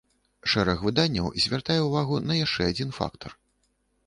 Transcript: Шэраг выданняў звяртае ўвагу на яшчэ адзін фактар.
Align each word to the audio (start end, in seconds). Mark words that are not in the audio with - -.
Шэраг 0.53 0.79
выданняў 0.85 1.29
звяртае 1.45 1.77
ўвагу 1.89 2.15
на 2.31 2.39
яшчэ 2.41 2.61
адзін 2.71 2.89
фактар. 3.01 3.31